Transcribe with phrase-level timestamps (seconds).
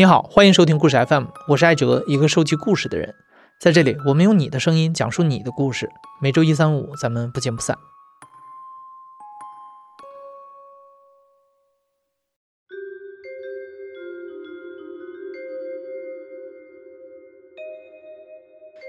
[0.00, 3.14] 你好，欢迎收听故事 FM，我是艾哲，一个收集故事的人。
[3.60, 5.90] 在这里，我们用你的声音讲述你的故事。
[6.22, 7.76] 每周一、三、五，咱们不见不散。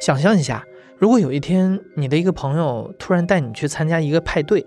[0.01, 0.65] 想象一下，
[0.97, 4.65] 如果有一天你的一个朋友突然带你去参加一个派对，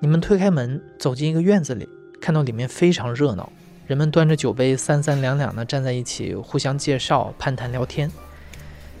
[0.00, 1.88] 你们推开门走进一个院子里，
[2.20, 3.52] 看到里面非常热闹，
[3.86, 8.10] 人们端着酒杯三三两两的站在一起，互相介绍、攀谈、聊天。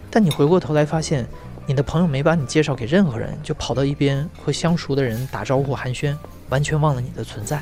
[0.08, 1.26] 但你回过头来发现，
[1.66, 6.16] 你的朋友没把你介绍给任何人，就跑到一边和相熟的人打招呼寒暄，
[6.50, 7.60] 完全忘了你的存在。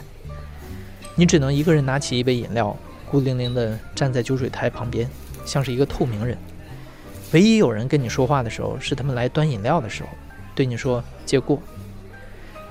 [1.14, 2.76] 你只能一个人拿起一杯饮料，
[3.10, 5.08] 孤零零的站在酒水台旁边，
[5.46, 6.36] 像是一个透明人。
[7.32, 10.10] 唯一有人跟你说话的时候，是他们来端饮料的时候，
[10.54, 11.58] 对你说“借过”。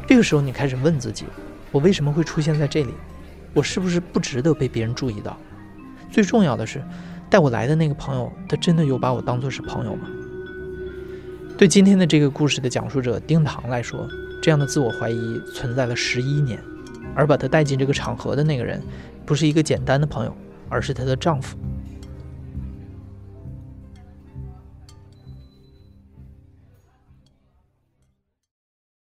[0.06, 1.26] 这个时候，你开始问自己：
[1.72, 2.94] 我为什么会出现在这里？
[3.54, 5.38] 我是不是不值得被别人注意到？
[6.12, 6.84] 最重要的是，
[7.30, 10.08] 带我来的那个朋友，他真的有把我当作是朋友吗？
[11.56, 14.08] 对今天的这个故事的讲述者丁糖来说，
[14.42, 16.60] 这样的自我怀疑存在了十一年，
[17.16, 18.82] 而把他带进这个场合的那个人，
[19.24, 20.36] 不是一个简单的朋友，
[20.68, 21.56] 而是她的丈夫。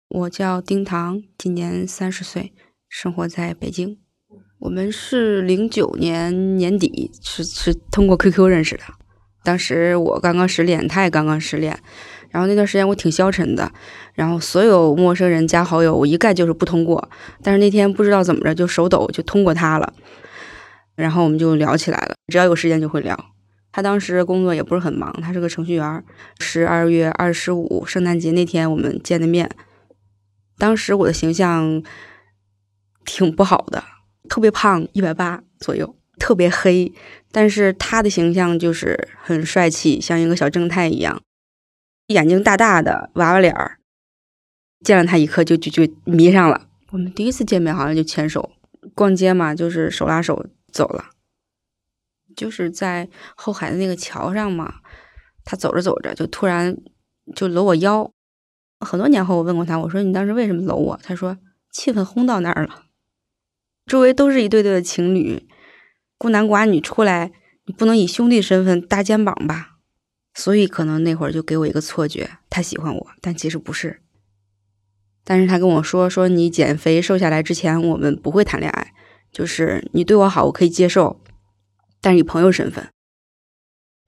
[0.09, 2.53] 我叫丁糖，今年三十岁，
[2.89, 4.00] 生活在北京。
[4.71, 8.83] 我们是零九年年底是是通过 QQ 认识的，
[9.43, 11.77] 当时我刚刚失恋，他也刚刚失恋，
[12.29, 13.69] 然后那段时间我挺消沉的，
[14.13, 17.09] 然后所有陌生人加好友，我一概就是不通过。
[17.43, 19.93] 但是那天不知道怎么着就手抖就通过他了，
[20.95, 23.25] 然后我们就聊起来了，只要有时间就会聊。
[23.73, 26.03] 他当时工作也不是很忙，他是个程序员。
[26.39, 29.51] 十二月二十五圣诞节那天我们见的面。
[30.57, 31.83] 当时我的形象
[33.03, 33.83] 挺不好的，
[34.31, 36.93] 特别胖，一百八左右，特别黑。
[37.33, 41.21] 但是他的形象就是很帅气，像一个小正太一样，
[42.07, 43.79] 眼睛大大的，娃娃脸儿。
[44.85, 46.69] 见了他一刻就就就迷上了。
[46.91, 48.51] 我们第一次见面好像就牵手，
[48.95, 51.09] 逛街嘛，就是手拉手走了。
[52.33, 54.75] 就是在后海的那个桥上嘛，
[55.43, 56.77] 他走着走着就突然
[57.35, 58.09] 就搂我腰。
[58.79, 61.37] 很多年后，我问过他，我说：“你当时为什么搂我？”他说
[61.69, 62.85] ：“气氛烘到那儿了，
[63.91, 65.45] 周围都是一对对的情侣，
[66.17, 67.33] 孤男寡女出来，
[67.65, 69.79] 你不能以兄弟身份搭肩膀吧？
[70.33, 73.99] 所以可能那会儿就给我一个错觉，他喜欢我，但其实不是。
[75.25, 78.93] 但是他跟我说：说你减肥瘦下来之前，我们不会谈恋爱，
[79.29, 81.19] 就是你对我好，我可以接受，
[81.99, 82.87] 但是以朋友身份。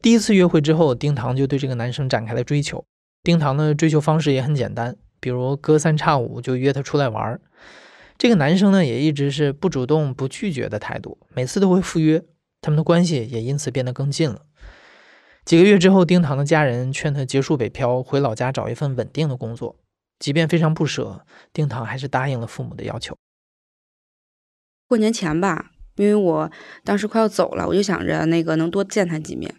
[0.01, 2.85] 第一次约会之后，丁糖就对这个男生展开了追求。”
[3.21, 7.41] 丁糖的追求方式也很简单，比如隔三差五就约他出来玩儿。
[8.17, 12.23] 这个男生呢，也一直是不主动、不拒绝的态度，每次都会赴约，
[12.61, 14.45] 他们的关系也因此变得更近了。
[15.43, 19.77] 几个月之后，丁糖的家人劝他结束北漂，回老家找一份稳定的工作。
[20.19, 23.17] 即便非常不舍，丁糖还是答应了父母的要求。
[24.87, 26.51] 过年前吧，因为我
[26.85, 29.53] 当时快要走了，我就想着那个能多见他几面，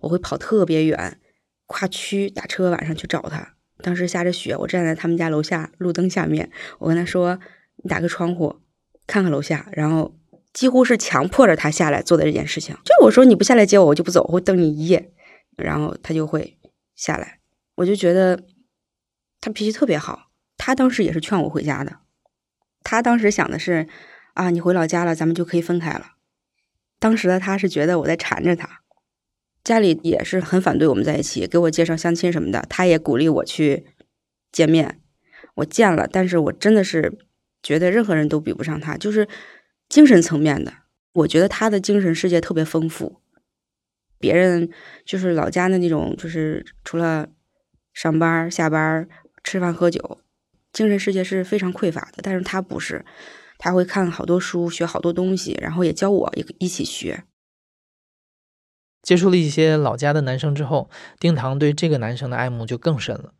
[0.00, 1.18] 我会跑特别远。
[1.66, 7.40] 跨区打车晚上去找他，当时下着雪，我站在他们家楼下路灯下面，我跟他说
[7.82, 8.60] ：“你打开窗户
[9.06, 10.14] 看看楼下。”然后
[10.52, 12.74] 几乎是强迫着他下来做的这件事情。
[12.84, 15.12] 就我说你不下来接我，我就不走，我会等你一夜。
[15.56, 16.58] 然后他就会
[16.96, 17.38] 下来，
[17.76, 18.42] 我就觉得
[19.40, 20.30] 他脾气特别好。
[20.56, 21.98] 他当时也是劝我回家的，
[22.82, 23.86] 他当时想的是
[24.32, 26.12] 啊，你回老家了，咱们就可以分开了。
[26.98, 28.80] 当时的他是觉得我在缠着他。
[29.62, 32.66] 家里也是很反对我们在一起，给我介绍相亲什么的。
[32.68, 33.86] 他也鼓励我去
[34.50, 35.00] 见面，
[35.54, 37.16] 我见了，但是我真的是
[37.64, 39.26] 觉得任何人都比不上他，就是
[39.88, 40.72] 精神层面的。
[41.14, 43.20] 我觉得他的精神世界特别丰富，
[44.18, 44.70] 别人
[45.04, 47.28] 就是老家的那种，就是除了
[47.92, 49.08] 上班、下班、
[49.42, 50.20] 吃饭、喝酒，
[50.72, 52.18] 精神世界是非常匮乏的。
[52.22, 53.04] 但是他不是，
[53.58, 57.24] 他会看好多书，学好多东西，然后也教我一一起学。
[59.02, 63.34] 接触了一些老家的男生之后，丁糖对这个男生的爱慕就更深了。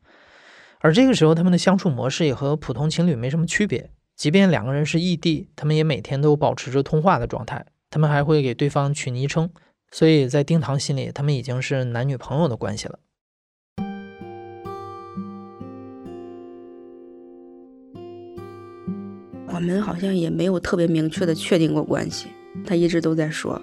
[0.80, 3.90] 而这个时候，他们的相处模式也和普通情侣没什么区别。
[4.16, 7.66] 即便两个人是异地，他们也每天都保持着通话的状态。
[7.90, 9.50] 他们还会给对方取昵称，
[9.90, 12.98] 所以在丁糖心里，他们已经是男女朋友的关系了。
[19.48, 22.26] 我们好像也没有特别明确的确定过关系，
[22.66, 23.60] 他一直都在说。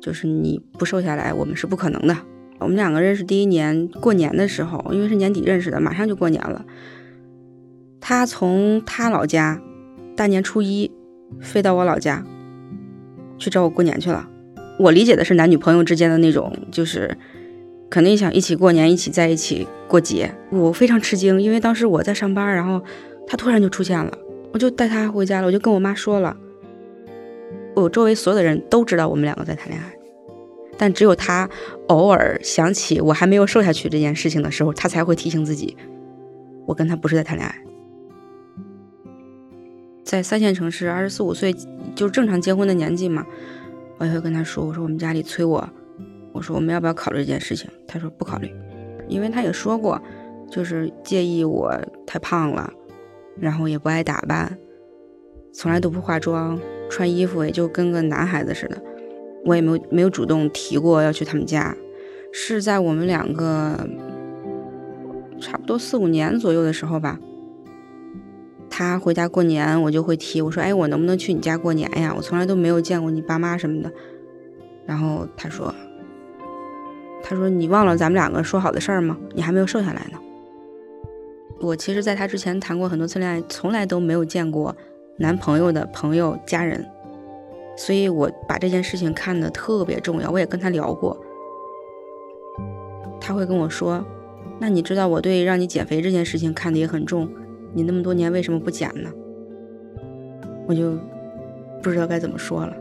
[0.00, 2.16] 就是你不瘦下来，我们是不可能的。
[2.58, 6.64] 我们两个认识第一年过年的时候，因为是年底认识的，马上就过年了。
[8.08, 9.60] 他从他老家
[10.14, 10.92] 大年初一
[11.40, 12.24] 飞到我老家
[13.36, 14.28] 去找我过年去了。
[14.78, 17.18] 我理解的是男女朋友之间的那种，就是
[17.90, 20.32] 肯定想一起过年，一起在一起过节。
[20.50, 22.80] 我非常吃惊，因为当时我在上班，然后
[23.26, 24.16] 他突然就出现了，
[24.52, 26.36] 我就带他回家了，我就跟我妈说了。
[27.74, 29.92] 我周围所有的人都知道我们两个在谈恋爱，
[30.78, 31.50] 但只有他
[31.88, 35.76] 偶尔想起我还没有瘦下去这件事情的时候，他才会提醒自己，
[36.66, 37.56] 我跟他不是在谈恋爱。
[40.06, 41.52] 在三线城市，二十四五岁
[41.96, 43.26] 就是正常结婚的年纪嘛，
[43.98, 45.68] 我也会跟他说，我说我们家里催我，
[46.32, 47.68] 我说我们要不要考虑这件事情？
[47.88, 48.48] 他说不考虑，
[49.08, 50.00] 因为他也说过，
[50.48, 51.74] 就是介意我
[52.06, 52.72] 太胖了，
[53.40, 54.56] 然后也不爱打扮，
[55.52, 56.56] 从来都不化妆。
[56.88, 58.80] 穿衣服也就跟个男孩子似的，
[59.44, 61.76] 我也没有没有主动提过要去他们家，
[62.32, 63.88] 是在我们两个
[65.40, 67.18] 差不多四五年左右的时候吧。
[68.78, 72.12] 他回家过年，我就会提我说：“哎，我能不能去你家过年呀？
[72.14, 73.90] 我从来都没有见过你爸妈什么的。”
[74.84, 75.74] 然后他说
[77.24, 79.16] ：“他说你忘了咱们两个说好的事儿吗？
[79.34, 80.18] 你还没有瘦下来呢。”
[81.58, 84.76] 我其实，在他之前谈过很多次恋爱，从来都没有见过。
[85.16, 86.86] 男朋友的朋友、家人，
[87.78, 90.30] 所以我把这件事情看得特别重要。
[90.30, 91.18] 我也跟他聊过，
[93.18, 94.04] 他会跟我说
[94.60, 97.26] ：“那你知道我对让你减肥这件事情看得也很重，
[97.76, 99.08] 你那么多年为什么不减呢？”
[100.66, 100.98] 我就
[101.80, 102.74] 不知道该怎么说了。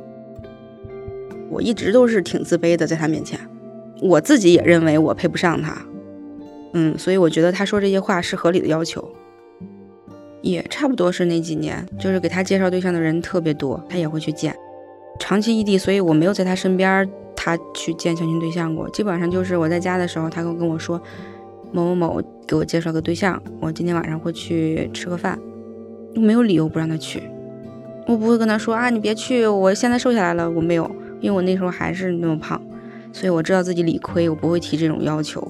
[1.51, 3.39] 我一直都是挺自卑的，在他面前，
[4.01, 5.77] 我自己也认为我配不上他。
[6.73, 9.07] 嗯，所以我觉得他说这些话是合理的要求。
[10.41, 14.55] 也差不多是那几年，就是给他介绍对象的人特别多，他也会去见。
[15.19, 18.89] 长期异地，所以我没有在他身边，他去见相亲对象过。
[18.89, 21.01] 基本上就是我在家的时候，他会跟我说
[21.75, 25.37] 某某某给我介绍个对象，我今天晚上会去吃个饭。
[26.15, 27.21] 没有理由不让他去，
[28.07, 30.49] 我不会跟他说啊，你别去，我现在瘦下来了。
[30.49, 30.89] 我没有，
[31.19, 32.61] 因为我那时候还是那么胖，
[33.11, 35.45] 所以我知道自己理亏，我不会提这种要求。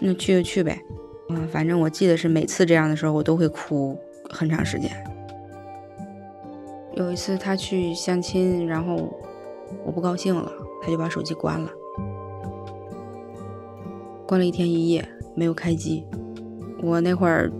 [0.00, 0.80] 那去就去呗。
[1.28, 3.94] 嗯，反正我记得是每次这样的时候，我都会哭
[4.30, 4.90] 很长时间。
[6.94, 9.14] 有一次他去相亲，然后
[9.84, 10.50] 我不高兴了，
[10.82, 11.70] 他就把手机关了，
[14.28, 15.02] 关了一天一夜
[15.34, 16.04] 没有开机。
[16.82, 17.50] 我那会儿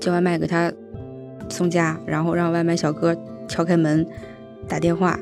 [0.00, 0.70] 叫外卖给他
[1.48, 3.16] 送家，然后让外卖小哥
[3.46, 4.04] 敲开门
[4.66, 5.16] 打电话，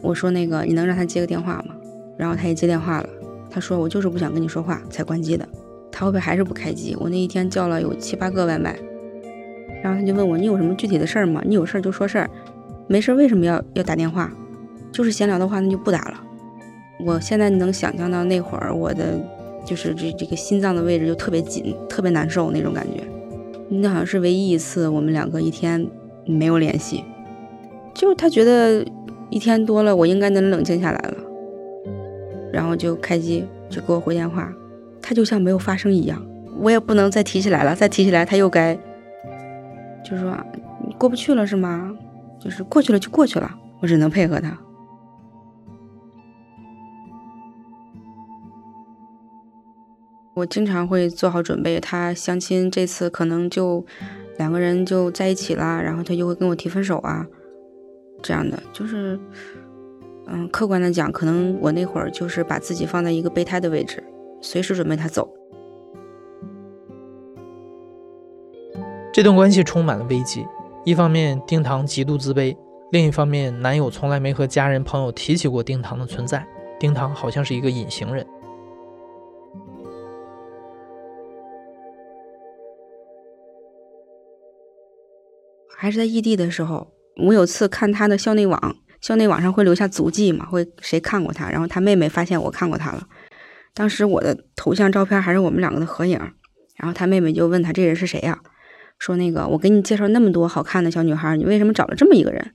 [0.00, 1.74] 我说那个你能让他接个电话吗？
[2.16, 3.08] 然后他也接电话了，
[3.50, 5.46] 他说我就是不想跟你说话才关机的。
[5.92, 6.96] 他会不会还是不开机？
[6.98, 8.74] 我那一天叫了有七八个外卖，
[9.82, 11.42] 然后他就问我：“你有什么具体的事儿吗？
[11.44, 12.30] 你有事儿就说事儿，
[12.88, 14.32] 没事儿为什么要要打电话？
[14.90, 16.20] 就是闲聊的话，那就不打了。”
[17.04, 19.20] 我现在能想象到那会儿我的
[19.64, 23.02] 就是这这个心脏的位置就特别紧，特别难受那种感觉。
[23.68, 25.84] 那好像是唯一一次我们两个一天
[26.26, 27.02] 没有联系，
[27.94, 28.84] 就是他觉得
[29.30, 31.14] 一天多了我应该能冷静下来了，
[32.52, 34.52] 然后就开机就给我回电话。
[35.00, 36.24] 他就像没有发生一样，
[36.60, 38.74] 我也不能再提起来了，再提起来他又该，
[40.04, 40.36] 就是说
[40.98, 41.94] 过不去了是吗？
[42.38, 43.50] 就是过去了就过去了，
[43.80, 44.58] 我只能配合他。
[50.34, 53.84] 我经常会做好准备，他相亲这次可能就
[54.38, 57.24] 两个人就在一起啦，然后他就会跟我提分手啊，
[58.20, 59.18] 这样的就是，
[60.26, 64.02] 嗯，客观的讲，可能我那会儿就是把自己放在一个备胎的位置。
[64.40, 65.26] 随时准备他走。
[69.10, 70.44] 这段关系充满了危机。
[70.84, 72.54] 一方面，丁糖极度自卑；
[72.90, 76.46] 另一方面，男友从来没和家人朋友提起过丁糖的存在。
[76.78, 78.26] 丁糖好像是一个隐形人。
[85.84, 86.94] 还是在异地的时候，
[87.26, 90.46] 我有次看他的校内网，校内网上会留下足迹嘛？
[90.46, 91.50] 会谁看过他？
[91.50, 93.06] 然后他妹妹发现我看过他了。
[93.74, 96.18] 当时我的头像照片还是我们两个的合影，
[96.76, 98.40] 然后他妹妹就问他这人是谁呀？
[98.98, 102.54] 说那个我给你介绍那么多好看的小女孩，你为什么找了这么一个人？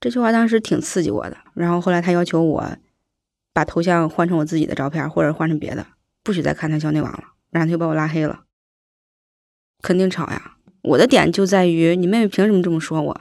[0.00, 1.36] 这句话当时挺刺激我的。
[1.52, 2.66] 然后后来他要求我
[3.52, 5.86] 把头像换成我自己的照片，或者换成别的，
[6.24, 8.44] 不许再看他校内网了，然后他就把我拉黑了。
[9.82, 10.56] 肯定吵呀！
[10.82, 13.20] 我的点就在于你妹妹凭什么这么说我？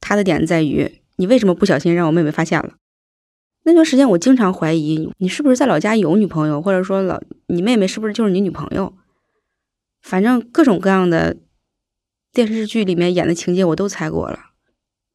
[0.00, 2.74] 他的点在于你为什么不小心让我妹妹发现了？
[3.64, 8.94] 那段时间，我经常怀疑你是不是在老家有女朋友，或者说老你妹妹是不是就是你女朋友？
[10.00, 11.36] 反正各种各样的
[12.32, 14.38] 电视剧里面演的情节我都猜过了，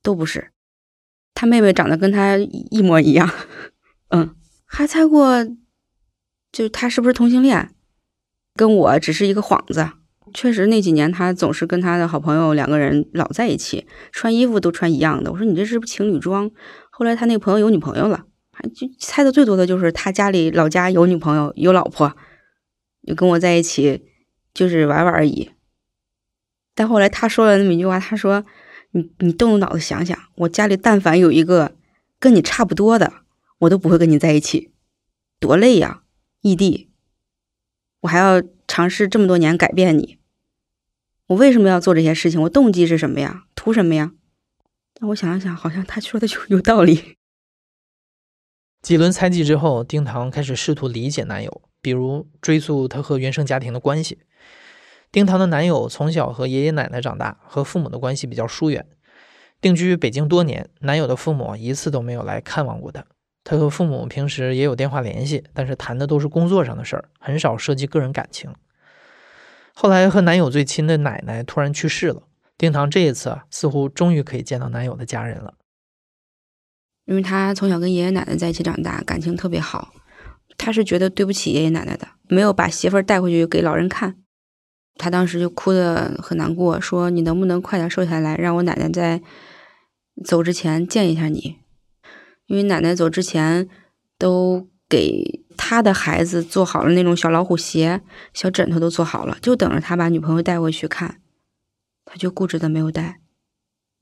[0.01, 0.51] 都不是。
[1.33, 3.29] 他妹妹长得跟他一模一样，
[4.09, 4.35] 嗯，
[4.65, 5.45] 还猜过，
[6.51, 7.73] 就他是不是同性恋？
[8.55, 9.89] 跟我只是一个幌子。
[10.33, 15.31] 确实那几年他总是跟他的好朋友两个人老在一起，穿衣服都穿一样的。
[15.31, 16.49] 我说你这是不情侣装？
[16.89, 22.15] 后来他那个朋友有女朋友了，还就猜的最多的就是他家里老家有女朋友有老婆，
[23.07, 24.03] 就跟我在一起
[24.53, 25.51] 就是玩玩而已。
[26.75, 28.43] 但后来他说了那么一句话，他说
[28.91, 31.75] ：“你你动动脑子想想，我家里但凡有一个
[32.19, 33.13] 跟你差不多的，
[33.59, 34.71] 我都不会跟你在一起，
[35.39, 36.01] 多累呀，
[36.41, 36.89] 异地，
[38.01, 40.17] 我还要尝试这么多年改变你，
[41.27, 42.41] 我为什么要做这些事情？
[42.41, 43.45] 我动机是什么呀？
[43.55, 44.11] 图什么呀？”
[44.93, 47.17] 但我想了想，好像他说的就有道理。
[48.83, 54.19] 几轮猜忌之后，丁糖开始试图理解男友，比如追溯他和原生家庭的关系。
[55.11, 58.85] 丁糖的男友从小和爷爷奶奶长大，和父母的关系比较疏远。
[59.61, 63.05] 定居北京多年，男友的父母一次都没有来看望过他。
[63.45, 68.53] 他和父母平时也有电话联系，但是谈的都是工作上的事儿，很少涉及个人感情。
[69.73, 72.23] 后来和男友最亲的奶奶突然去世了。
[72.57, 75.55] 丁糖这一次啊，似乎终于可以见到男友的家人了。
[77.05, 79.93] 因为他从小跟爷爷奶奶在一起长大，感情特别好。
[80.57, 84.15] 他是觉得对不起爷爷奶奶的，没有把媳妇儿带回去给老人看。
[84.95, 89.21] 他当时就哭得很难过，说：“你能不能快点瘦下来，让我奶奶在
[90.23, 91.57] 走之前见一下你？
[92.45, 93.67] 因为奶奶走之前
[94.19, 98.01] 都给他的孩子做好了那种小老虎鞋、
[98.33, 101.19] 小枕头都做好了，就等着他把女朋友带回去看。”
[102.05, 103.21] 他就固执的没有带，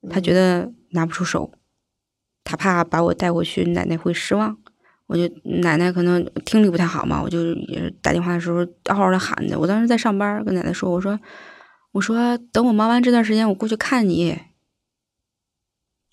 [0.09, 1.53] 他觉得拿不出手，
[2.43, 4.57] 他怕把我带回去，奶奶会失望。
[5.05, 9.59] 我就奶奶可能听力不太好嘛，我就也打电话的时候嗷嗷的喊的。
[9.59, 11.19] 我当时在上班，跟奶奶说：“我说，
[11.91, 14.39] 我说等我忙完这段时间，我过去看你。”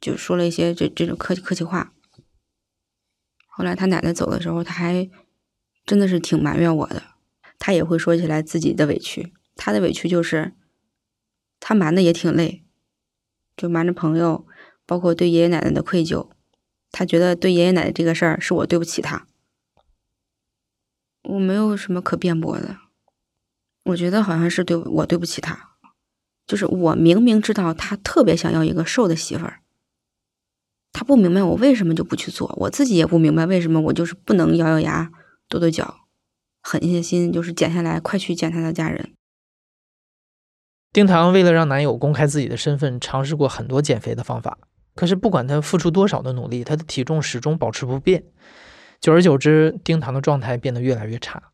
[0.00, 1.92] 就说了一些这这种客气客气话。
[3.58, 5.10] 后来他奶奶走的时候，他还
[5.84, 7.02] 真的是挺埋怨我的，
[7.58, 10.52] 他也会说起来自己的委屈，他的委屈就是。
[11.60, 12.62] 他瞒的也挺累，
[13.56, 14.46] 就瞒着朋友，
[14.86, 16.30] 包括对爷爷奶奶的愧疚。
[16.92, 19.26] 他觉得对爷爷奶奶这个事儿是我对不起他，
[21.24, 22.78] 我没有什么可辩驳的。
[23.86, 25.70] 我觉得好像是对我对不起他，
[26.46, 29.60] 就是我明明知道他特别想要一个瘦的媳妇儿，
[30.92, 35.10] 他不明白我为什么就不去做，我自己也不明白为什么我就是不能咬咬牙、
[35.48, 35.94] 跺跺脚、
[36.62, 39.12] 狠下心，就是减下来，快去见他的家人。
[40.92, 44.58] 丁糖为了让男友公开自己的身份，尝试过很多减肥的方法。
[44.94, 48.24] 可是不管他付出多少的努力，他的体重始终保持不变。
[49.00, 51.52] 久而久之，丁糖的状态变得越来越差。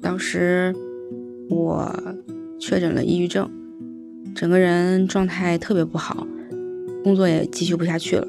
[0.00, 0.74] 当时
[1.50, 1.94] 我
[2.58, 3.50] 确诊了抑郁症，
[4.34, 6.26] 整个人状态特别不好，
[7.02, 8.26] 工作也继续不下去了。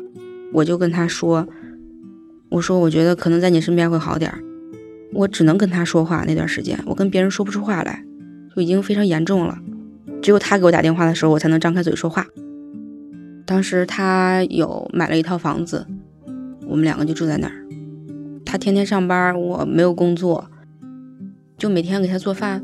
[0.53, 1.47] 我就跟他说
[2.49, 4.39] ：“我说我觉得可能在你身边会好点儿。”
[5.13, 8.03] 我只能跟他说话那段时间，我跟别人说不出话来。
[8.55, 9.57] 就已经非常严重了，
[10.21, 12.25] 只有他给我打电话的时候，我才能张开嘴说话。
[13.45, 15.85] 当时他有买了一套房子，
[16.67, 17.53] 我们两个就住在那儿。
[18.45, 20.49] 他天天上班，我没有工作，
[21.57, 22.61] 就每天给他做饭。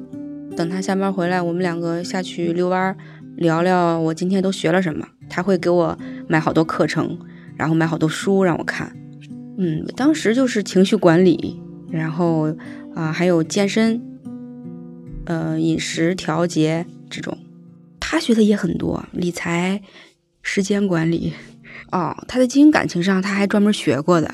[0.58, 2.96] 等他下班回来，我们两个下去遛弯，
[3.38, 5.08] 聊聊我今天都学了什么。
[5.30, 7.18] 他会给我买好多课程，
[7.56, 8.96] 然后买好多书让我看。
[9.58, 12.56] 嗯，当时就是情绪管理，然后
[12.94, 14.02] 啊，还有健身。
[15.26, 17.38] 呃，饮食调节这种，
[18.00, 19.82] 他学的也很多，理财、
[20.42, 21.34] 时间管理。
[21.92, 24.34] 哦，他在经营感情上，他还专门学过的，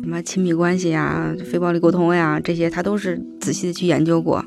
[0.00, 4.44] 什么亲密关系呀、非暴力沟通呀，这些他都是仔细的去研究过。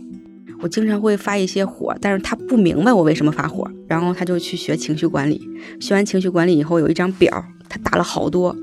[0.59, 5.41] 我经常会发一些火，但是他不明白我为什么发火，然后他就去学情绪管理。
[5.79, 8.55] 学完情绪管理以后，有一张表，他打了好多，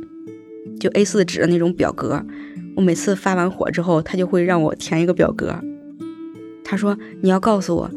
[0.80, 2.24] 就 A4 纸的那种表格。
[2.76, 5.54] 我每次发完火之后，他就会让我填一个表格。
[6.64, 7.90] 他说：“你要告诉我，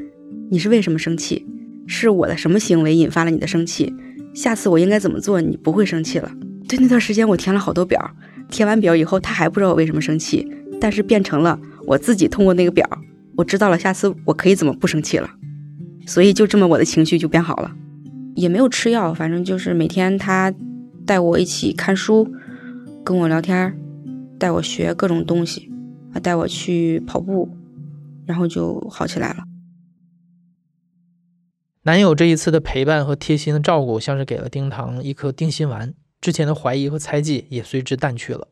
[0.52, 1.48] 你是为什么生气？
[1.88, 3.92] 是我的什么行为引发了你的生气？
[4.36, 6.32] 下次我应该怎么做，你不会生气了？”
[6.68, 8.12] 对，那段时间我填了好多表，
[8.52, 10.46] 填完表以后，他还不知道我为什么生气，
[10.80, 12.86] 但是变成了我自己通过那个表，
[13.38, 15.30] 我知道了下次我可以怎么不生气了。
[16.06, 17.74] 所以就这么我的情绪就变好了，
[18.36, 20.54] 也没有吃药，反正就是每天他
[21.06, 22.30] 带我一起看书，
[23.06, 23.78] 跟我聊天，
[24.38, 25.72] 带我学各种东西，
[26.14, 27.50] 啊带我去跑步。
[28.26, 29.46] 然后就好起来了。
[31.84, 38.50] 男友这一次的陪伴和贴心的照顾，像是给了丁糖一颗定心丸，之前的怀疑和猜忌也随之淡去了。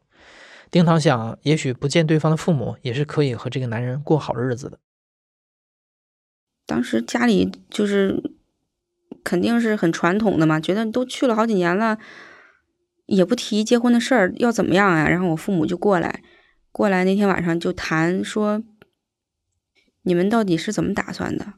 [0.71, 4.79] 丁糖想，也许不见对方的父母，也是可以和这个男人过好日子的。
[6.65, 8.21] 当时家里就是
[9.23, 11.97] 肯定是很传统的嘛，觉得都去了好几年了，
[13.05, 15.07] 也不提结婚的事儿，要怎么样呀？
[15.07, 16.23] 然后我父母就过来，
[16.71, 18.63] 过来那天晚上就谈说。
[20.07, 21.53] 你们到底是怎么打算的？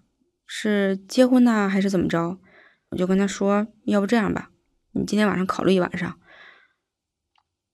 [0.46, 2.40] 是结婚呢，还是怎么着？
[2.92, 4.52] 我就跟他说，要不这样吧，
[4.94, 6.18] 你今天晚上考虑一晚上。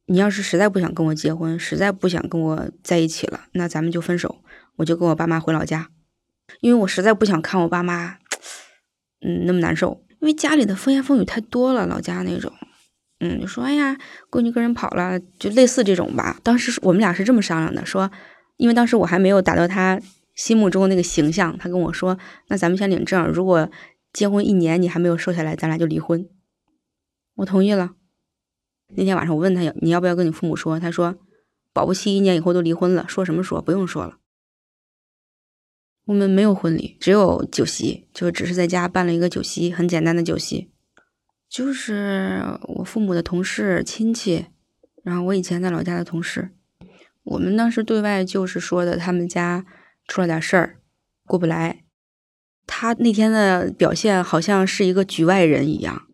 [0.06, 4.44] 你要是实在不想跟我结婚，实在不想跟我在一起了，那咱们就分手。
[4.78, 5.90] 我就跟我爸妈回老家，
[6.60, 8.18] 因为我实在不想看我爸妈，
[9.22, 10.04] 嗯，那么难受。
[10.20, 12.52] 因为家里的风言风语太多了，老家那种，
[13.20, 13.96] 嗯，就说哎呀，
[14.32, 16.40] 闺女跟人跑了，就类似这种吧。
[16.42, 18.12] 当时我们俩是这么商量的，说，
[18.58, 20.02] 因为当时我还没有达到他
[20.34, 22.18] 心目中那个形象，他跟我说，
[22.48, 23.70] 那咱们先领证，如果
[24.12, 26.28] 结婚一年你还没有瘦下来，咱俩就离婚。
[27.36, 27.92] 我同意了。
[28.90, 31.16] 那天晚上我问他要你要不要跟你父母说，他说
[31.72, 34.18] 保不齐一年以后都离婚了，说什么说不用说了。
[36.06, 40.70] 我们没有婚礼，只有酒席，就只是在家办了一个酒席，很简单的酒席，
[41.50, 44.48] 就是我父母的同事亲戚，
[45.02, 46.50] 然后我以前在老家的同事。
[47.24, 49.66] 我们当时对外就是说的，他们家
[50.06, 50.80] 出了点事儿，
[51.26, 51.86] 过不来。
[52.68, 56.08] 他那天的表现好像是一个局外人一样。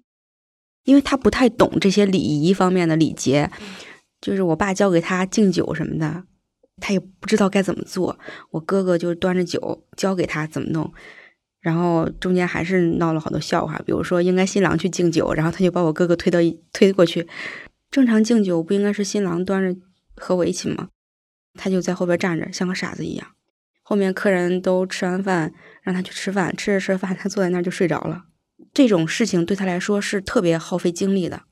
[0.83, 3.51] 因为他不太懂这些礼仪方面的礼节，
[4.21, 6.24] 就是我爸教给他敬酒什么的，
[6.81, 8.17] 他也不知道该怎么做。
[8.51, 10.91] 我哥哥就端着酒教给他怎么弄，
[11.62, 13.79] 然后中间还是闹了好多笑话。
[13.86, 17.27] 比如说，应该新郎去敬酒，然后他就把我哥哥推到一推过去。
[17.91, 19.79] 正常敬酒不应该是新郎端着
[20.15, 20.89] 和我一起吗？
[21.55, 23.27] 他就在后边站着，像个傻子一样。
[23.81, 28.25] 后面客人都吃完饭，让他去吃饭，吃着吃着饭，他坐在那儿就睡着了。
[28.73, 31.43] 这种事情对他来说是特别耗费精力的，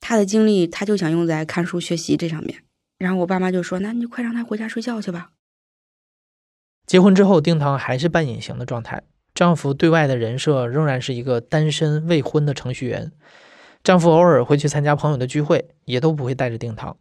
[0.00, 2.62] 他的精力他就想用在看书学习这上面。
[2.98, 5.32] 然后我爸妈就说：“那你快让他回家睡觉去吧。”
[6.86, 9.02] 结婚之后，丁糖还是半隐形的状态，
[9.34, 13.12] 丈夫对外的人设仍然是一个单身未婚的程序员。
[13.82, 16.96] 丈夫偶尔会去参加朋友的聚会，也都不会带着丁糖，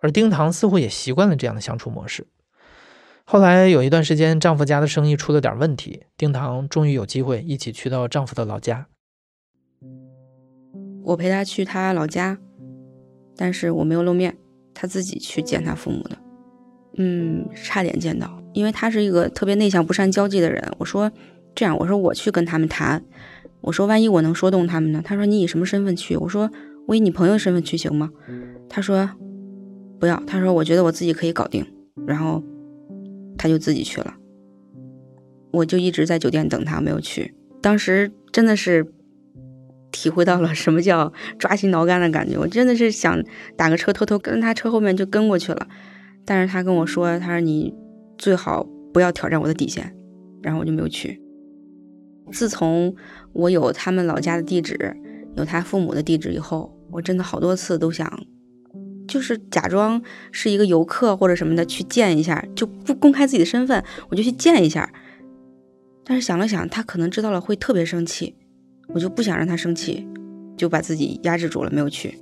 [0.00, 2.26] 而丁糖似乎也习惯了这样的相处模式。
[3.26, 8.86] 后来有一段时间，丈夫家的生意出了点问题，丁糖终于有机会一起去到丈夫的老家。
[11.02, 12.38] 我陪她去她老家，
[13.34, 14.36] 但是我没有露面，
[14.74, 16.18] 她自己去见她父母的。
[16.98, 20.62] 嗯，差点见到，因为她是一个特别内向、不善交际的人。
[20.78, 21.10] 我说
[21.54, 23.02] 这样，我说我去跟他们谈，
[23.62, 25.00] 我说万一我能说动他们呢？
[25.02, 26.14] 她说你以什么身份去？
[26.18, 26.50] 我说
[26.86, 28.10] 我以你朋友身份去行吗？
[28.68, 29.08] 她说
[29.98, 31.66] 不要，她说我觉得我自己可以搞定，
[32.06, 32.42] 然后。
[33.44, 34.14] 他就自己去了，
[35.52, 37.34] 我就一直在酒店等他，没有去。
[37.60, 38.90] 当时真的是
[39.92, 43.22] 体会到了什么叫抓心挠肝的感觉，我真的是想
[43.54, 45.68] 打个车偷偷跟他车后面就跟过去了。
[46.24, 47.74] 但是他跟我说，他说你
[48.16, 49.94] 最好不要挑战我的底线，
[50.42, 51.20] 然后我就没有去。
[52.32, 52.96] 自从
[53.34, 54.96] 我有他们老家的地址，
[55.36, 58.10] 有他父母的地址以后，我真的好多次都想。
[59.06, 64.90] 就是假装是一个游客或者什么的去见一下，就不公开自己的身份，我就去见一下。
[66.04, 68.34] 但是想了想，他可能知道了会特别生气，
[68.88, 70.06] 我就不想让他生气，
[70.56, 72.18] 就把自己压制住了，没有去。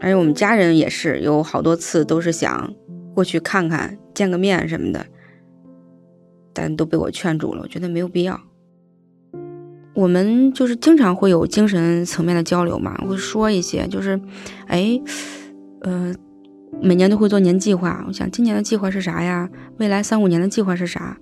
[0.00, 2.74] 而且我们家人也是有好多次都是想
[3.14, 5.06] 过去看看、见个面什么的，
[6.52, 8.40] 但都被我劝住了，我觉得没有必要。
[9.94, 14.18] 我们就是经常会有精神层面的交流嘛，会说一些，就是，
[14.66, 15.00] 哎，
[15.82, 16.14] 呃，
[16.80, 18.02] 每年都会做年计划。
[18.08, 19.48] 我想今年的计划是啥呀？
[19.78, 21.18] 未来三五年的计划是啥？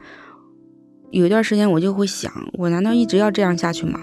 [1.10, 3.98] 有一段时间我就会想，我难道一直要这样下去吗？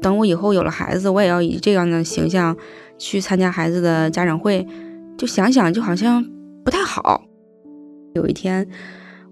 [0.00, 2.56] 等我以后有了孩子，我也要以这样的形象
[2.98, 4.66] 去参加孩子的家长会？
[5.18, 6.24] 就想想，就好像
[6.64, 7.24] 不太好。
[8.14, 8.66] 有一天，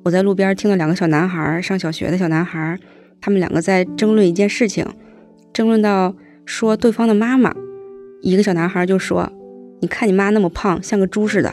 [0.05, 2.79] 我在路边听到两个小男孩，上小学的小男孩。
[3.21, 4.87] 他们两个在争论一件事情，
[5.53, 7.55] 争论到说对方的妈妈，
[8.23, 9.31] 一个小男孩就说
[9.81, 11.53] ：“你看你妈那么胖，像个猪似的。”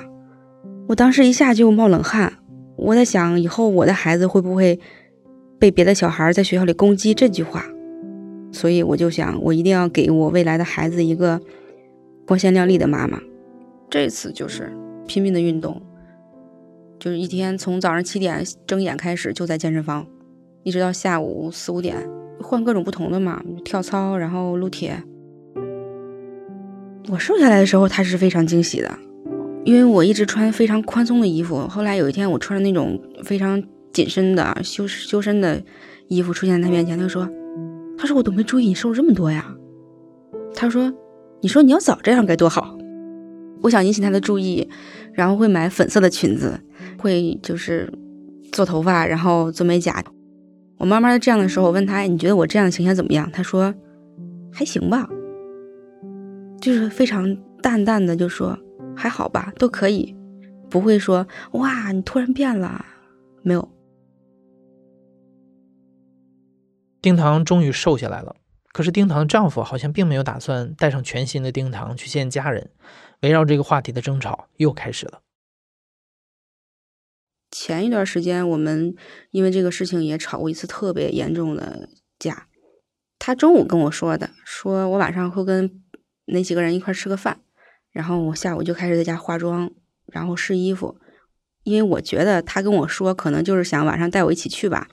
[0.87, 2.33] 我当时一下就冒冷汗，
[2.77, 4.79] 我在想以后我的孩子会不会
[5.59, 7.65] 被别的小孩在学校里攻击这句话，
[8.53, 11.41] 所以我就想，我一定要给我未来的孩子一个
[12.25, 13.19] 光鲜亮丽的妈妈。
[13.89, 14.71] 这次就是
[15.05, 15.81] 拼命的运动，
[16.97, 20.07] 就是一天从早上七点睁眼开始就在健身房。
[20.67, 21.95] 一直到下午四五点，
[22.41, 25.01] 换各种不同的嘛，跳操，然后撸铁。
[27.07, 28.99] 我瘦下来的时候，他是非常惊喜的，
[29.63, 31.65] 因为我一直穿非常宽松的衣服。
[31.69, 35.63] 后来有一天，我穿着那种非常紧身的修修身的
[36.09, 37.25] 衣服出现在他面前，他说
[37.97, 39.55] ：“他说我都没注意你瘦了这么多呀。”
[40.53, 40.93] 他说
[41.39, 42.77] ：“你说你要早这样该多好。”
[43.63, 44.67] 我想引起他的注意，
[45.13, 46.59] 然后会买粉色的裙子，
[46.99, 47.89] 会就是
[48.51, 50.03] 做头发，然后做美甲。
[50.77, 53.73] 我慢慢的这样的时候，我问他：“你觉得我这样的形象怎么样？”他说
[54.53, 55.09] ：“还行吧。”
[56.61, 58.57] 就是非常淡淡的就说
[58.95, 60.15] ：“还好吧，都可以。”
[60.69, 62.85] 不会说：“哇，你突然变了。”
[63.41, 63.69] 没有。
[67.01, 68.35] 丁糖终于瘦下来了，
[68.73, 72.69] 可是丁糖的丈夫好像并没有打算带上全新的丁糖去见家人，
[73.21, 75.21] 围绕这个话题的争吵又开始了。
[77.59, 78.95] 前一段时间，我们
[79.31, 81.89] 因为这个事情也吵过一次特别严重的
[82.19, 82.47] 架。
[83.17, 85.81] 他中午跟我说的，说我晚上会跟
[86.25, 87.39] 那几个人一块吃个饭，
[87.91, 89.71] 然后我下午就开始在家化妆，
[90.05, 90.99] 然后试衣服。
[91.63, 94.87] 因为我觉得他跟我说，可能就是想晚上带我一起去吧。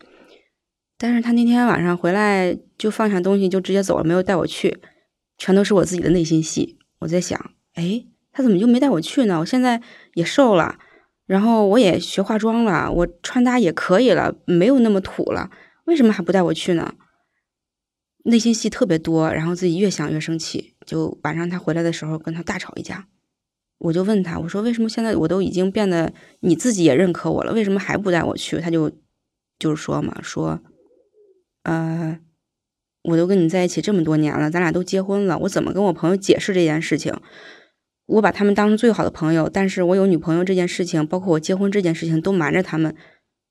[0.97, 4.79] 但是他那天晚上回来就放下东西就直接走了，没有带我去，
[5.37, 6.79] 全都是我自己的内心戏。
[7.01, 7.39] 我在想，
[7.75, 9.39] 哎，他怎么就没带我去呢？
[9.41, 9.83] 我现在
[10.15, 10.79] 也瘦了。
[11.27, 15.51] 然后我也学化妆了，我穿搭也可以了，没有那么土了，
[15.85, 16.95] 为什么还不带我去呢？
[18.25, 23.07] 内心戏特别多，然后自己越想越生气，就晚上他回来的时候跟他大吵一架。
[23.79, 28.59] 我就问他，我说为什么现在我都已经变得你自己也认可我了，为什么还不带我去？
[28.61, 28.91] 他就
[29.59, 30.61] 就是说嘛，说，
[31.65, 32.19] 呃，
[33.03, 37.15] 我都跟你在一起这么多年了，咱俩都结婚了，我怎么跟我朋友解释这件事情？
[38.07, 42.95] 我把他们当成最好的朋友，但是我有女朋友这件事情，包括我结婚这件事情，都瞒着他们，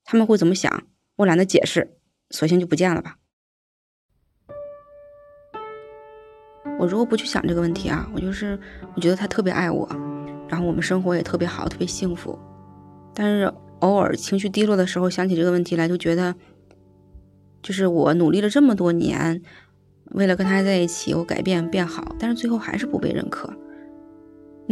[0.04, 0.84] 他们会怎么想？
[1.18, 1.96] 我懒得解释，
[2.30, 3.18] 索性就不见了吧。
[6.80, 8.60] 我如果不去想这个问题啊，我就是
[8.96, 9.88] 我觉得他特别爱我，
[10.48, 12.38] 然后我们生活也特别好，特别幸福。
[13.14, 16.36] 但是偶尔情绪低落的时候，想起这个问题来，就觉得，
[17.62, 19.42] 就是我努力了这么多年，
[20.12, 23.54] 为了跟他在一起，我改变变好，但是最后还是不被认可。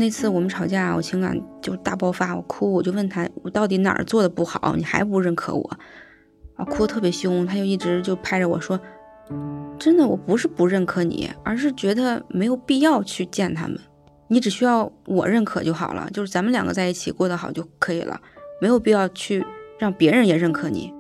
[0.02, 5.78] 那次我们吵架，我情感就大爆发，我哭，我就问他，我到底哪儿做的不好，你还不认可我？
[6.56, 8.80] 啊，哭的特别凶，他就一直就拍着我说
[9.78, 13.78] ：“真的，我不是不认可你，而是觉得没有必要去见他们，
[14.28, 18.20] 你只需要我认可就好了，就是咱们两个在一起过得好就可以了，
[18.60, 19.46] 没有必要去
[19.78, 20.92] 让别人也认可你。”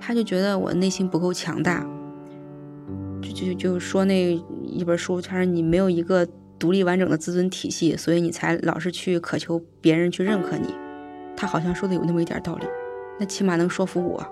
[0.00, 1.86] 他就觉得我内心不够强大，
[3.22, 4.34] 就就就说那
[4.64, 6.26] 一本书，他说你没有一个。
[6.62, 10.72] 独立完整的自尊体系，所以你才老是去渴求别人去认可你。
[11.36, 12.64] 他好像说的有那么一点道理，
[13.18, 14.24] 那起码能说服我。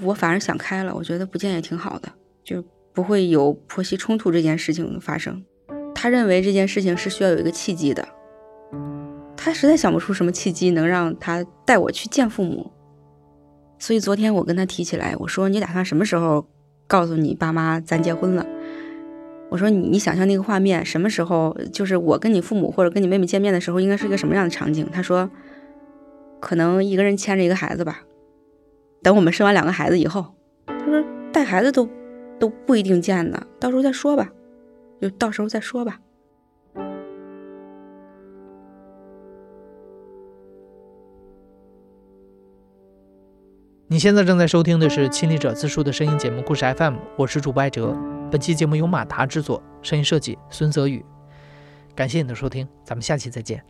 [0.00, 2.10] 我反而想开了，我觉得不见也挺好的，
[2.42, 5.44] 就不会有婆媳冲突这件事情发生。
[5.94, 8.08] 他认为这件事情是需要有一个契机的，
[9.36, 12.72] 他实在想不出什么契机能让他带我去见父母。
[13.78, 16.48] 所以昨天我跟他提起来，我说你打算什么时候
[16.86, 18.46] 告诉你爸妈咱结婚了？
[19.50, 24.88] 我说你，你想象那个画面，什么时候就是我跟你父母或者跟你妹妹见面的时候，应该是一个什么样的场景？
[24.92, 25.30] 他说，
[26.40, 28.02] 可能一个人牵着一个孩子吧。
[29.02, 30.34] 等我们生完两个孩子以后，
[30.66, 31.88] 他说带孩子都
[32.38, 34.30] 都不一定见呢，到时候再说吧，
[35.00, 36.00] 就到时候再说吧。
[43.90, 47.96] 你现在正在收听的是《亲历者自述》的声音节目《故事 FM》，我是主播艾哲。
[48.30, 51.02] 本期节目由马达制作，声音设计孙泽宇。
[51.94, 53.64] 感谢你的收听，咱们下期再见。